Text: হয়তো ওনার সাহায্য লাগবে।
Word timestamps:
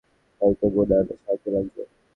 হয়তো 0.41 0.65
ওনার 0.75 1.05
সাহায্য 1.13 1.45
লাগবে। 1.55 1.83